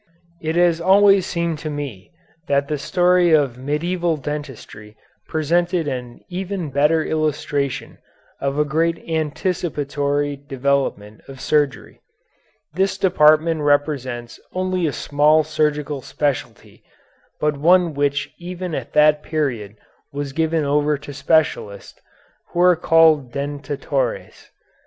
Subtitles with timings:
[0.41, 2.11] It has always seemed to me
[2.47, 7.99] that the story of Medieval Dentistry presented an even better illustration
[8.39, 12.01] of a great anticipatory development of surgery.
[12.73, 16.83] This department represents only a small surgical specialty,
[17.39, 19.75] but one which even at that period
[20.11, 22.01] was given over to specialists,
[22.49, 24.49] who were called dentatores.